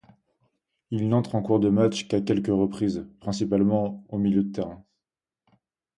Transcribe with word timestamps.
Il 0.89 1.09
n'entre 1.09 1.35
en 1.35 1.43
cours 1.43 1.59
de 1.59 1.69
matchs 1.69 2.07
qu'à 2.07 2.21
quelques 2.21 2.47
reprises, 2.47 3.07
principalement 3.19 4.03
au 4.09 4.17
milieu 4.17 4.41
de 4.41 4.51
terrain. 4.51 4.83